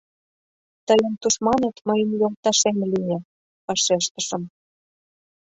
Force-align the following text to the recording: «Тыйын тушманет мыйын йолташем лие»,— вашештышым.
«Тыйын 0.87 1.13
тушманет 1.21 1.77
мыйын 1.87 2.11
йолташем 2.21 2.77
лие»,— 2.91 3.17
вашештышым. 3.65 4.43